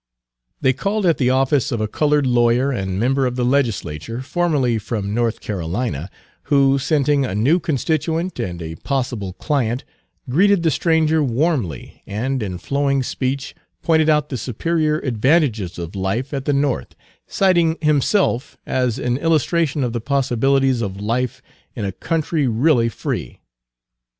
They 0.61 0.73
called 0.73 1.05
at 1.05 1.19
the 1.19 1.29
office 1.29 1.71
of 1.71 1.79
a 1.79 1.87
colored 1.87 2.25
lawyer 2.25 2.71
and 2.71 2.99
member 2.99 3.27
of 3.27 3.35
the 3.35 3.45
legislature, 3.45 4.23
formerly 4.23 4.79
from 4.79 5.13
North 5.13 5.41
Carolina, 5.41 6.09
who, 6.45 6.79
scenting 6.79 7.23
a 7.23 7.35
new 7.35 7.59
constituent 7.59 8.39
and 8.39 8.63
a 8.63 8.73
possible 8.77 9.33
client, 9.33 9.83
greeted 10.27 10.63
the 10.63 10.71
stranger 10.71 11.23
warmly, 11.23 12.01
and 12.07 12.41
in 12.41 12.57
flowing 12.57 13.03
speech 13.03 13.53
pointed 13.83 14.09
out 14.09 14.27
Page 14.29 14.39
234 14.39 14.39
the 14.39 14.43
superior 14.71 14.99
advantages 15.01 15.77
of 15.77 15.95
life 15.95 16.33
at 16.33 16.45
the 16.45 16.53
North, 16.53 16.95
citing 17.27 17.77
himself 17.79 18.57
as 18.65 18.97
an 18.97 19.17
illustration 19.17 19.83
of 19.83 19.93
the 19.93 20.01
possibilities 20.01 20.81
of 20.81 20.99
life 20.99 21.43
in 21.75 21.85
a 21.85 21.91
country 21.91 22.47
really 22.47 22.89
free. 22.89 23.39